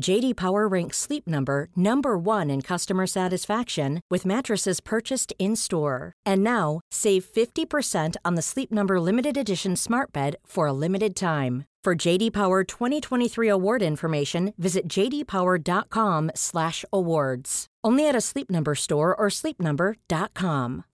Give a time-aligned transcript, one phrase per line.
[0.00, 6.12] JD Power ranks Sleep Number number 1 in customer satisfaction with mattresses purchased in-store.
[6.26, 11.14] And now, save 50% on the Sleep Number limited edition Smart Bed for a limited
[11.14, 11.64] time.
[11.84, 17.66] For JD Power 2023 award information, visit jdpower.com/awards.
[17.84, 20.84] Only at a Sleep Number store or sleepnumber.com.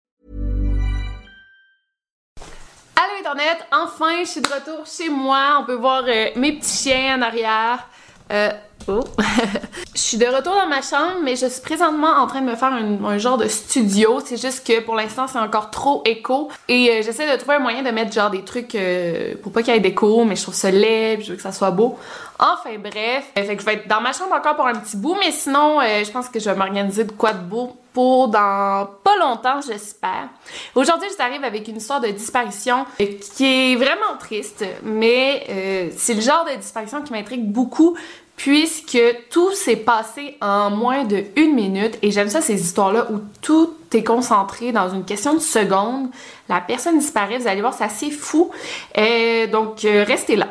[2.97, 5.59] Allô Internet, enfin je suis de retour chez moi.
[5.61, 7.89] On peut voir euh, mes petits chiens en arrière.
[8.31, 8.51] Euh,
[8.89, 9.01] oh.
[9.95, 12.55] je suis de retour dans ma chambre, mais je suis présentement en train de me
[12.57, 14.21] faire un, un genre de studio.
[14.25, 16.49] C'est juste que pour l'instant, c'est encore trop écho.
[16.69, 19.63] Et euh, j'essaie de trouver un moyen de mettre genre des trucs euh, pour pas
[19.63, 21.99] qu'il y ait d'écho, mais je trouve ça laid, je veux que ça soit beau.
[22.39, 24.97] Enfin bref, Euh, fait que je vais être dans ma chambre encore pour un petit
[24.97, 28.89] bout, mais sinon, je pense que je vais m'organiser de quoi de beau pour dans
[29.05, 30.29] pas longtemps, j'espère.
[30.75, 36.23] Aujourd'hui, je t'arrive avec une histoire de disparition qui est vraiment triste, mais c'est le
[36.23, 37.95] genre de disparition qui m'intrigue beaucoup
[38.43, 43.19] puisque tout s'est passé en moins de une minute et j'aime ça ces histoires-là où
[43.43, 46.09] tout est concentré dans une question de seconde.
[46.49, 48.51] La personne disparaît, vous allez voir, c'est assez fou.
[48.97, 50.49] Euh, donc, euh, restez là.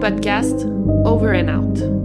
[0.00, 0.66] Podcast
[1.04, 2.00] Over and Out.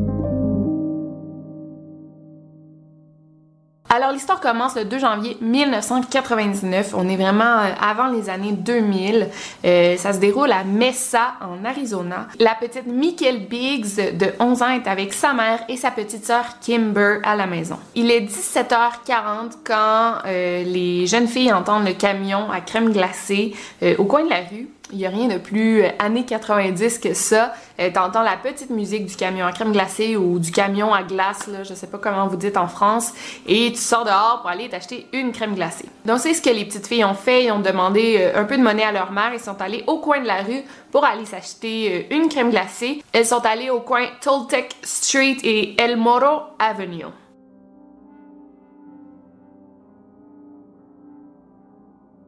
[3.89, 6.93] Alors l'histoire commence le 2 janvier 1999.
[6.97, 9.29] On est vraiment euh, avant les années 2000.
[9.63, 12.27] Euh, ça se déroule à Mesa en Arizona.
[12.37, 16.59] La petite Michael Biggs de 11 ans est avec sa mère et sa petite sœur
[16.59, 17.77] Kimber à la maison.
[17.95, 23.53] Il est 17h40 quand euh, les jeunes filles entendent le camion à crème glacée
[23.97, 24.67] au coin de la rue.
[24.91, 27.53] Il n'y a rien de plus euh, années 90 que ça.
[27.79, 31.47] Euh, T'entends la petite musique du camion à crème glacée ou du camion à glace,
[31.47, 33.13] là, je sais pas comment vous dites en France,
[33.47, 35.89] et tu sors dehors pour aller t'acheter une crème glacée.
[36.05, 38.57] Donc c'est ce que les petites filles ont fait, ils ont demandé euh, un peu
[38.57, 41.25] de monnaie à leur mère, ils sont allés au coin de la rue pour aller
[41.25, 43.03] s'acheter euh, une crème glacée.
[43.11, 47.05] Elles sont allées au coin Toltec Street et El Moro Avenue.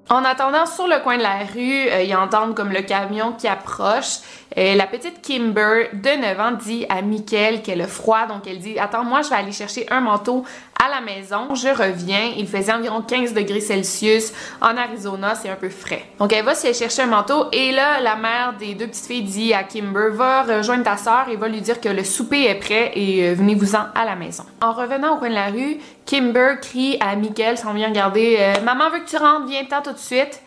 [0.09, 3.47] En attendant sur le coin de la rue, euh, ils entendent comme le camion qui
[3.47, 4.19] approche.
[4.57, 8.59] Euh, la petite Kimber de 9 ans dit à Mickaël qu'elle a froid, donc elle
[8.59, 10.45] dit Attends, moi je vais aller chercher un manteau
[10.83, 12.33] à la maison, je reviens.
[12.37, 16.03] Il faisait environ 15 degrés Celsius en Arizona, c'est un peu frais.
[16.19, 19.23] Donc elle va se chercher un manteau et là, la mère des deux petites filles
[19.23, 22.55] dit à Kimber Va rejoindre ta soeur et va lui dire que le souper est
[22.55, 24.43] prêt et euh, venez-vous-en à la maison.
[24.61, 28.61] En revenant au coin de la rue, Kimber crie à Mickaël sans bien regarder euh,
[28.63, 30.41] Maman veut que tu rentres, viens-t'en tout de suite.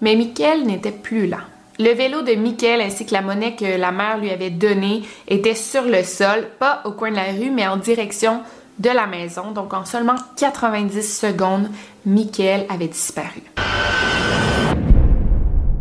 [0.00, 1.38] Mais Mickaël n'était plus là.
[1.78, 5.54] Le vélo de Mickaël ainsi que la monnaie que la mère lui avait donnée étaient
[5.54, 8.42] sur le sol, pas au coin de la rue, mais en direction
[8.78, 9.52] de la maison.
[9.52, 11.68] Donc en seulement 90 secondes,
[12.04, 13.42] Mickaël avait disparu.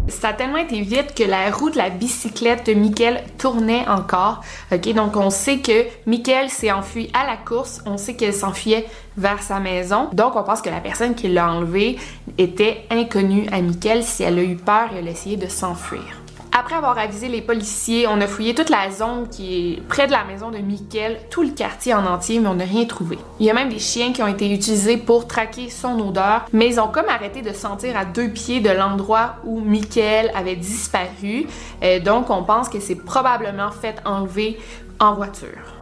[0.08, 4.42] Ça a tellement été vite que la roue de la bicyclette de Mickaël tournait encore.
[4.72, 7.82] Donc on sait que Mickaël s'est enfui à la course.
[7.86, 8.86] On sait qu'elle s'enfuyait
[9.18, 10.10] vers sa maison.
[10.14, 11.98] Donc on pense que la personne qui l'a enlevé
[12.38, 14.04] était inconnue à Mickaël.
[14.04, 16.23] Si elle a eu peur, elle a essayé de s'enfuir.
[16.56, 20.12] Après avoir avisé les policiers, on a fouillé toute la zone qui est près de
[20.12, 23.18] la maison de Mickaël, tout le quartier en entier, mais on n'a rien trouvé.
[23.40, 26.68] Il y a même des chiens qui ont été utilisés pour traquer son odeur, mais
[26.68, 31.48] ils ont comme arrêté de sentir à deux pieds de l'endroit où Mickaël avait disparu.
[31.82, 34.60] Euh, donc on pense que c'est probablement fait enlever
[35.00, 35.73] en voiture.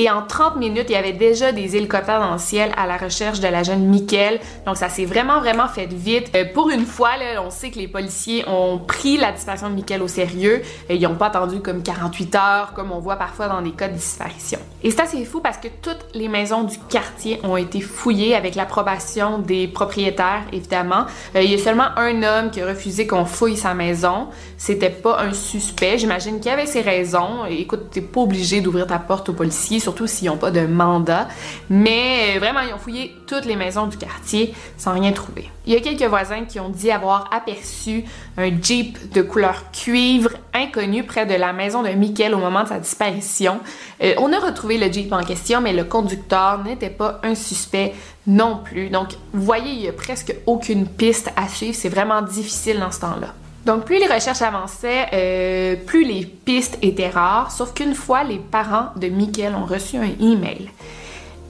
[0.00, 2.96] Et en 30 minutes, il y avait déjà des hélicoptères dans le ciel à la
[2.96, 4.38] recherche de la jeune Michael.
[4.64, 6.30] Donc ça s'est vraiment, vraiment fait vite.
[6.36, 9.74] Euh, pour une fois, là, on sait que les policiers ont pris la disparition de
[9.74, 10.62] Michael au sérieux.
[10.88, 13.88] Et ils n'ont pas attendu comme 48 heures, comme on voit parfois dans des cas
[13.88, 14.60] de disparition.
[14.84, 18.54] Et c'est assez fou parce que toutes les maisons du quartier ont été fouillées avec
[18.54, 21.06] l'approbation des propriétaires, évidemment.
[21.34, 24.28] Euh, il y a seulement un homme qui a refusé qu'on fouille sa maison.
[24.58, 25.98] C'était pas un suspect.
[25.98, 27.46] J'imagine qu'il avait ses raisons.
[27.50, 31.28] Écoute, t'es pas obligé d'ouvrir ta porte aux policiers surtout s'ils n'ont pas de mandat.
[31.70, 35.50] Mais euh, vraiment, ils ont fouillé toutes les maisons du quartier sans rien trouver.
[35.66, 38.04] Il y a quelques voisins qui ont dit avoir aperçu
[38.36, 42.68] un Jeep de couleur cuivre inconnu près de la maison de Michael au moment de
[42.68, 43.60] sa disparition.
[44.02, 47.94] Euh, on a retrouvé le Jeep en question, mais le conducteur n'était pas un suspect
[48.26, 48.90] non plus.
[48.90, 51.74] Donc, vous voyez, il n'y a presque aucune piste à suivre.
[51.74, 53.32] C'est vraiment difficile dans ce temps-là.
[53.68, 58.38] Donc, plus les recherches avançaient, euh, plus les pistes étaient rares, sauf qu'une fois, les
[58.38, 60.70] parents de Michael ont reçu un email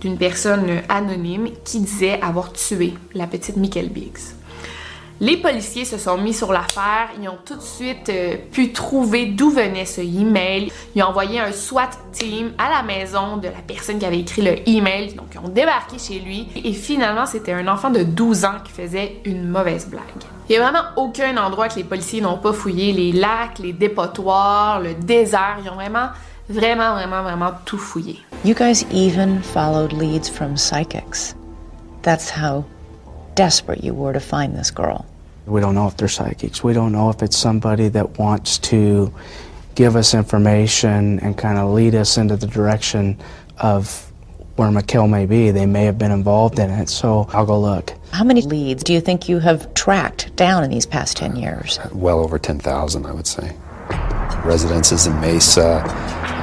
[0.01, 4.35] d'une personne anonyme qui disait avoir tué la petite Michael Biggs.
[5.21, 9.27] Les policiers se sont mis sur l'affaire, ils ont tout de suite euh, pu trouver
[9.27, 10.71] d'où venait ce email.
[10.95, 14.43] Ils ont envoyé un SWAT team à la maison de la personne qui avait écrit
[14.43, 18.45] le email, donc ils ont débarqué chez lui et finalement c'était un enfant de 12
[18.45, 20.05] ans qui faisait une mauvaise blague.
[20.49, 23.73] Il n'y a vraiment aucun endroit que les policiers n'ont pas fouillé, les lacs, les
[23.73, 26.11] dépotoirs, le désert, ils ont vraiment
[26.49, 28.21] vraiment vraiment vraiment tout fouillé.
[28.45, 31.35] You guys even followed leads from psychics.
[32.03, 32.65] That's how
[33.39, 35.07] desperate you were to find this girl.
[35.47, 36.65] We don't know if they're psychics.
[36.65, 39.15] We don't know if it's somebody that wants to
[39.77, 43.17] give us information and kind of lead us into the direction
[43.59, 44.11] of
[44.57, 45.53] where McKill may be.
[45.53, 47.93] They may have been involved in it, so I'll go look.
[48.11, 51.79] How many leads do you think you have tracked down in these past 10 years?
[51.93, 53.55] Well over 10,000, I would say.
[54.45, 55.85] Residences in Mesa,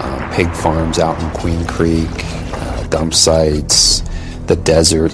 [0.01, 4.01] um, pig farms out in Queen Creek, uh, dump sites,
[4.47, 5.13] the desert,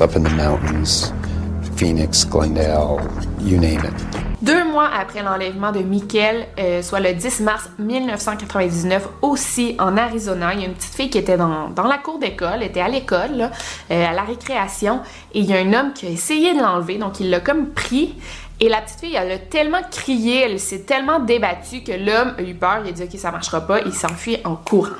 [0.00, 1.12] up in the mountains,
[1.76, 3.00] Phoenix, Glendale,
[3.40, 4.26] you name it.
[4.42, 10.52] Deux mois après l'enlèvement de Michael, euh, soit le 10 mars 1999, aussi en Arizona,
[10.52, 13.50] il y a une petite fille qui était dans, la cour d'école, était à l'école,
[13.90, 15.00] euh, à la récréation,
[15.32, 17.70] et il y a un homme qui a essayé de l'enlever, donc il l'a comme
[17.70, 18.14] pris.
[18.60, 22.42] Et la petite fille, elle a tellement crié, elle s'est tellement débattue que l'homme a
[22.42, 24.92] eu peur, il a dit ok ça marchera pas, il s'enfuit en courant.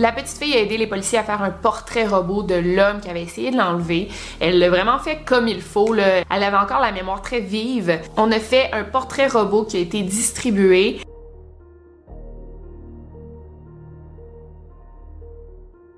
[0.00, 3.10] La petite fille a aidé les policiers à faire un portrait robot de l'homme qui
[3.10, 4.08] avait essayé de l'enlever.
[4.38, 5.92] Elle l'a vraiment fait comme il faut.
[5.96, 7.98] Elle avait encore la mémoire très vive.
[8.16, 11.00] On a fait un portrait robot qui a été distribué.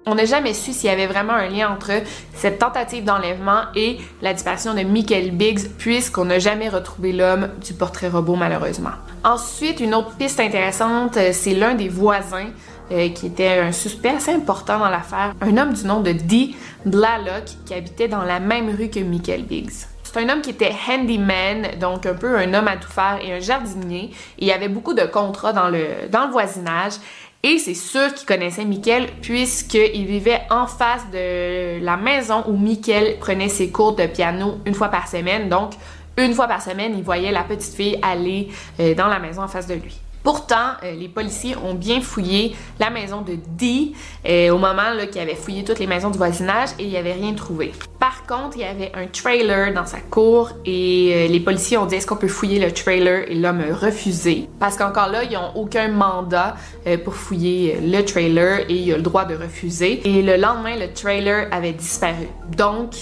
[0.06, 1.91] On n'a jamais su s'il y avait vraiment un lien entre
[2.35, 7.75] cette tentative d'enlèvement et la disparition de Michael Biggs, puisqu'on n'a jamais retrouvé l'homme du
[7.75, 8.91] portrait robot, malheureusement.
[9.25, 12.49] Ensuite, une autre piste intéressante, euh, c'est l'un des voisins
[12.91, 16.57] euh, qui était un suspect assez important dans l'affaire, un homme du nom de Dee
[16.85, 19.87] Blalock qui habitait dans la même rue que Michael Biggs.
[20.03, 23.33] C'est un homme qui était handyman, donc un peu un homme à tout faire et
[23.33, 24.11] un jardinier.
[24.39, 26.95] Il y avait beaucoup de contrats dans le, dans le voisinage.
[27.43, 33.19] Et c'est sûr qu'il connaissait Michael puisqu'il vivait en face de la maison où Michael
[33.19, 35.49] prenait ses cours de piano une fois par semaine.
[35.49, 35.75] Donc,
[36.19, 38.49] une fois par semaine, il voyait la petite fille aller
[38.81, 39.97] euh, dans la maison en face de lui.
[40.23, 43.95] Pourtant, euh, les policiers ont bien fouillé la maison de Dee
[44.29, 47.15] euh, au moment qu'ils avaient fouillé toutes les maisons du voisinage et il n'y avait
[47.15, 47.73] rien trouvé.
[47.99, 51.87] Par contre, il y avait un trailer dans sa cour et euh, les policiers ont
[51.87, 53.31] dit est-ce qu'on peut fouiller le trailer?
[53.31, 54.49] Et l'homme a refusé.
[54.59, 56.57] Parce qu'encore là, ils n'ont aucun mandat
[57.05, 60.00] pour fouiller le trailer et il a le droit de refuser.
[60.05, 62.29] Et le lendemain, le trailer avait disparu.
[62.57, 62.95] Donc,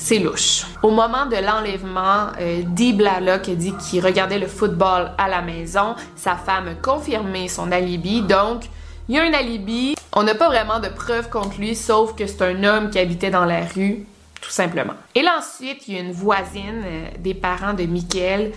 [0.00, 0.64] c'est louche.
[0.82, 5.42] Au moment de l'enlèvement, euh, Dee Blalock a dit qu'il regardait le football à la
[5.42, 5.94] maison.
[6.16, 8.62] Sa femme a confirmé son alibi, donc
[9.08, 9.94] il y a un alibi.
[10.14, 13.30] On n'a pas vraiment de preuves contre lui, sauf que c'est un homme qui habitait
[13.30, 14.06] dans la rue,
[14.40, 14.94] tout simplement.
[15.14, 18.52] Et là ensuite, il y a une voisine euh, des parents de Michael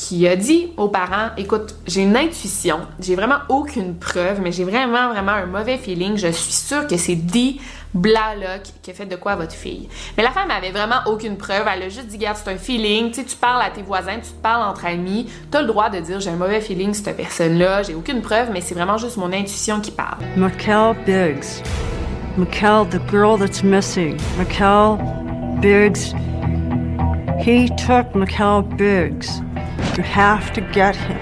[0.00, 4.64] qui a dit aux parents écoute, j'ai une intuition, j'ai vraiment aucune preuve, mais j'ai
[4.64, 6.16] vraiment vraiment un mauvais feeling.
[6.16, 7.60] Je suis sûre que c'est Dee
[7.92, 9.90] Blalock qui a fait de quoi votre fille.
[10.16, 11.66] Mais la femme avait vraiment aucune preuve.
[11.70, 13.10] Elle a juste dit, regarde, c'est un feeling.
[13.10, 15.28] Tu sais, tu parles à tes voisins, tu te parles entre amis.
[15.50, 17.82] Tu as le droit de dire, j'ai un mauvais feeling cette personne-là.
[17.82, 20.18] J'ai aucune preuve, mais c'est vraiment juste mon intuition qui parle.
[20.34, 21.62] Mikkel Biggs.
[22.38, 24.16] Mikkel, the girl that's missing.
[24.38, 24.98] Mikkel
[25.60, 26.14] Biggs.
[27.44, 29.42] He took Mikkel Biggs.
[29.96, 31.16] You have to get him.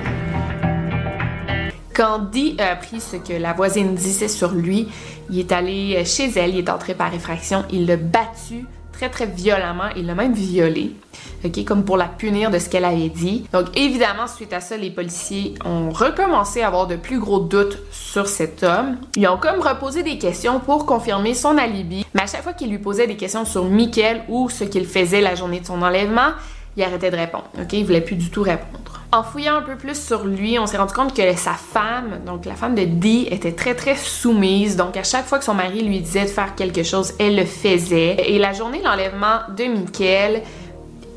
[1.94, 4.88] Quand Dee a appris ce que la voisine disait sur lui,
[5.30, 8.66] il est allé chez elle, il est entré par effraction, il l'a battu
[8.98, 9.90] très très violemment.
[9.96, 10.92] Il l'a même violée,
[11.44, 13.46] ok, comme pour la punir de ce qu'elle avait dit.
[13.52, 17.78] Donc évidemment, suite à ça, les policiers ont recommencé à avoir de plus gros doutes
[17.92, 18.96] sur cet homme.
[19.16, 22.70] Ils ont comme reposé des questions pour confirmer son alibi, mais à chaque fois qu'ils
[22.70, 26.32] lui posaient des questions sur Michael ou ce qu'il faisait la journée de son enlèvement,
[26.78, 29.02] il arrêtait de répondre, ok, il voulait plus du tout répondre.
[29.10, 32.44] En fouillant un peu plus sur lui, on s'est rendu compte que sa femme, donc
[32.44, 34.76] la femme de Dee, était très très soumise.
[34.76, 37.44] Donc à chaque fois que son mari lui disait de faire quelque chose, elle le
[37.44, 38.30] faisait.
[38.30, 40.42] Et la journée de l'enlèvement de Michael,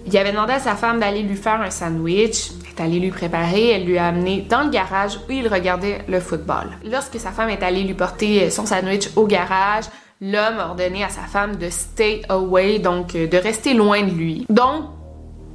[0.08, 2.52] il avait demandé à sa femme d'aller lui faire un sandwich.
[2.64, 6.00] Elle est allée lui préparer, elle lui a amené dans le garage où il regardait
[6.08, 6.70] le football.
[6.90, 9.84] Lorsque sa femme est allée lui porter son sandwich au garage,
[10.22, 14.48] l'homme a ordonné à sa femme de stay away, donc de rester loin de lui.
[14.50, 14.86] Donc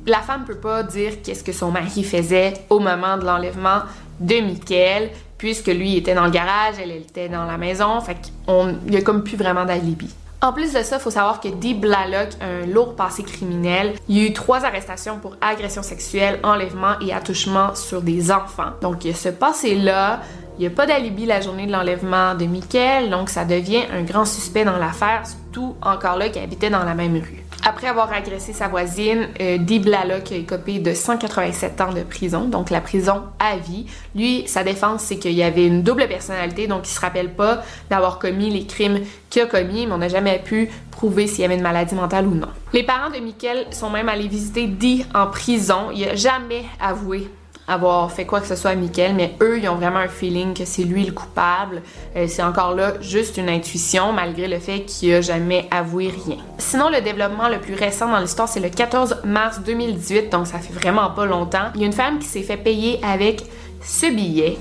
[0.07, 3.81] la femme peut pas dire qu'est-ce que son mari faisait au moment de l'enlèvement
[4.21, 8.93] de Michael, puisque lui était dans le garage, elle, était dans la maison, fait qu'il
[8.93, 10.15] y a comme plus vraiment d'alibi.
[10.43, 13.95] En plus de ça, faut savoir que Dee Blalock a un lourd passé criminel.
[14.09, 18.73] Il y a eu trois arrestations pour agression sexuelle, enlèvement et attouchement sur des enfants.
[18.83, 20.21] Donc, il y a ce passé-là.
[20.59, 24.03] Il n'y a pas d'alibi la journée de l'enlèvement de Michael, donc ça devient un
[24.03, 27.46] grand suspect dans l'affaire, surtout encore là qui habitait dans la même rue.
[27.65, 32.45] Après avoir agressé sa voisine, euh, Dee Blalock a écopé de 187 ans de prison,
[32.45, 33.87] donc la prison à vie.
[34.15, 37.63] Lui, sa défense, c'est qu'il y avait une double personnalité, donc il se rappelle pas
[37.91, 41.45] d'avoir commis les crimes qu'il a commis, mais on n'a jamais pu prouver s'il y
[41.45, 42.49] avait une maladie mentale ou non.
[42.73, 45.91] Les parents de Michael sont même allés visiter Dee en prison.
[45.95, 47.31] Il a jamais avoué
[47.69, 50.55] avoir fait quoi que ce soit à Mickaël, mais eux, ils ont vraiment un feeling
[50.55, 51.83] que c'est lui le coupable.
[52.17, 56.37] Euh, c'est encore là juste une intuition, malgré le fait qu'il a jamais avoué rien.
[56.59, 60.59] Sinon, le développement le plus récent dans l'histoire, c'est le 14 mars 2018, donc ça
[60.59, 61.71] fait vraiment pas longtemps.
[61.75, 63.43] Il y a une femme qui s'est fait payer avec
[63.83, 64.57] ce billet.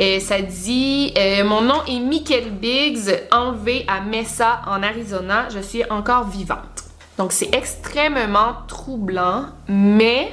[0.00, 5.48] Et ça dit euh, Mon nom est Michael Biggs, enlevé à Mesa en Arizona.
[5.52, 6.77] Je suis encore vivante.
[7.18, 10.32] Donc c'est extrêmement troublant, mais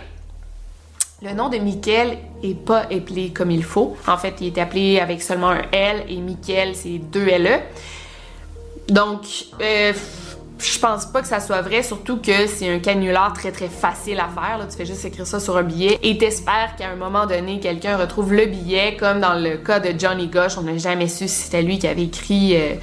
[1.24, 3.98] le nom de Michael est pas appelé comme il faut.
[4.08, 7.60] En fait, il est appelé avec seulement un L et Michael, c'est deux LE.
[8.90, 9.22] Donc,
[9.62, 9.94] euh,
[10.60, 14.20] je pense pas que ça soit vrai, surtout que c'est un canular très très facile
[14.20, 14.60] à faire.
[14.60, 14.66] Là.
[14.70, 17.98] Tu fais juste écrire ça sur un billet et t'espères qu'à un moment donné, quelqu'un
[17.98, 20.58] retrouve le billet, comme dans le cas de Johnny Gosh.
[20.58, 22.76] On n'a jamais su si c'était lui qui avait écrit euh,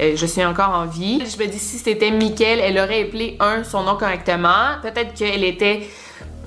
[0.00, 1.20] euh, Je suis encore en vie.
[1.20, 4.76] Je me dis, si c'était Michael, elle aurait appelé un son nom correctement.
[4.82, 5.88] Peut-être qu'elle était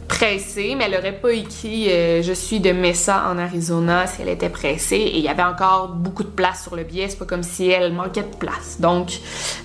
[0.07, 4.29] pressée, mais elle aurait pas écrit euh, Je suis de Mesa en Arizona si elle
[4.29, 4.97] était pressée.
[4.97, 7.07] Et il y avait encore beaucoup de place sur le billet.
[7.09, 8.79] C'est pas comme si elle manquait de place.
[8.79, 9.11] Donc,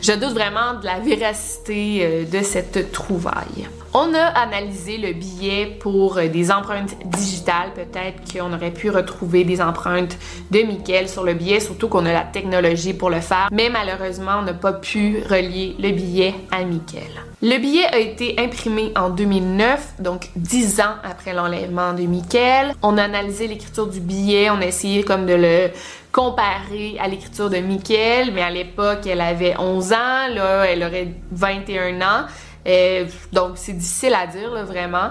[0.01, 3.69] je doute vraiment de la véracité euh, de cette trouvaille.
[3.99, 7.73] On a analysé le billet pour euh, des empreintes digitales.
[7.75, 10.19] Peut-être qu'on aurait pu retrouver des empreintes
[10.51, 13.49] de Michael sur le billet, surtout qu'on a la technologie pour le faire.
[13.51, 17.09] Mais malheureusement, on n'a pas pu relier le billet à Michael.
[17.41, 22.75] Le billet a été imprimé en 2009, donc 10 ans après l'enlèvement de Michael.
[22.83, 25.71] On a analysé l'écriture du billet, on a essayé comme de le
[26.13, 31.09] comparer à l'écriture de Michael, mais à l'époque, elle avait 11 ans, là, elle aurait
[31.33, 32.27] 21 ans.
[32.67, 35.11] Euh, donc, c'est difficile à dire, vraiment.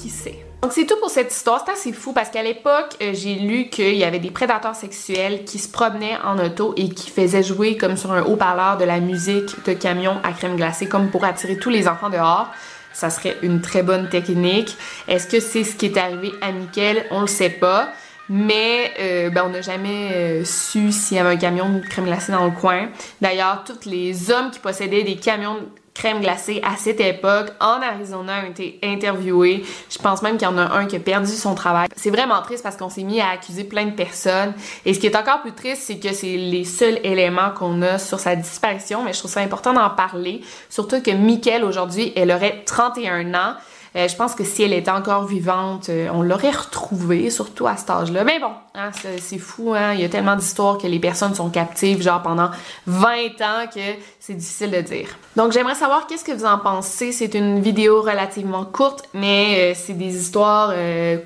[0.00, 0.44] Qui sait?
[0.62, 1.64] Donc, c'est tout pour cette histoire.
[1.66, 5.44] C'est assez fou parce qu'à l'époque, euh, j'ai lu qu'il y avait des prédateurs sexuels
[5.44, 9.00] qui se promenaient en auto et qui faisaient jouer comme sur un haut-parleur de la
[9.00, 12.48] musique de camion à crème glacée, comme pour attirer tous les enfants dehors.
[12.92, 14.76] Ça serait une très bonne technique.
[15.08, 17.06] Est-ce que c'est ce qui est arrivé à Mickel?
[17.10, 17.88] On le sait pas.
[18.28, 22.30] Mais euh, ben, on n'a jamais su s'il y avait un camion de crème glacée
[22.30, 22.88] dans le coin.
[23.20, 25.58] D'ailleurs, tous les hommes qui possédaient des camions
[25.94, 29.64] crème glacée à cette époque en Arizona ont été interviewés.
[29.90, 31.88] Je pense même qu'il y en a un qui a perdu son travail.
[31.96, 34.54] C'est vraiment triste parce qu'on s'est mis à accuser plein de personnes.
[34.84, 37.98] Et ce qui est encore plus triste, c'est que c'est les seuls éléments qu'on a
[37.98, 39.02] sur sa disparition.
[39.04, 40.40] Mais je trouve ça important d'en parler.
[40.70, 43.54] Surtout que Michael, aujourd'hui, elle aurait 31 ans.
[43.94, 47.76] Euh, je pense que si elle était encore vivante, euh, on l'aurait retrouvée, surtout à
[47.76, 48.24] cet âge-là.
[48.24, 49.92] Mais bon, hein, c'est fou, hein?
[49.92, 52.50] Il y a tellement d'histoires que les personnes sont captives, genre pendant
[52.86, 53.06] 20
[53.42, 53.80] ans, que
[54.18, 55.08] c'est difficile de dire.
[55.36, 57.12] Donc j'aimerais savoir qu'est-ce que vous en pensez.
[57.12, 60.72] C'est une vidéo relativement courte, mais euh, c'est des histoires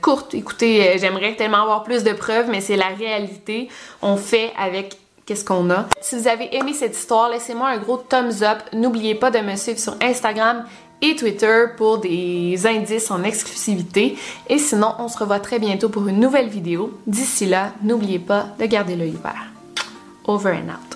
[0.00, 0.34] courtes.
[0.34, 3.68] Écoutez, j'aimerais tellement avoir plus de preuves, mais c'est la réalité.
[4.02, 4.96] On fait avec
[5.26, 5.86] qu'est-ce qu'on a.
[6.00, 8.58] Si vous avez aimé cette histoire, laissez-moi un gros thumbs up.
[8.72, 10.64] N'oubliez pas de me suivre sur Instagram
[11.02, 14.16] et Twitter pour des indices en exclusivité.
[14.48, 16.98] Et sinon, on se revoit très bientôt pour une nouvelle vidéo.
[17.06, 19.46] D'ici là, n'oubliez pas de garder l'œil ouvert.
[20.26, 20.95] Over and out.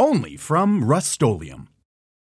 [0.00, 1.20] Only from Rust